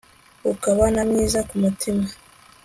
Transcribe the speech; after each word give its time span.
ukaba 0.51 0.85
na 0.95 1.01
mwiza 1.09 1.39
ku 1.47 1.55
mutima 1.63 2.05